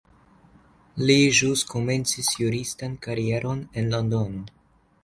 [1.09, 4.53] Li ĵus komencis juristan karieron en Londono.